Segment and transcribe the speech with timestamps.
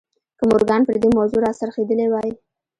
[0.37, 2.31] که مورګان پر دې موضوع را څرخېدلی وای